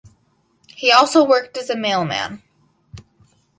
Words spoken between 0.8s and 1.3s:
also